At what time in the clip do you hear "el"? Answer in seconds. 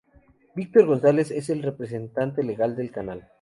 1.51-1.61